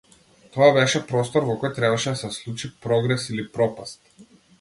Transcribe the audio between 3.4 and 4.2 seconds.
пропаст.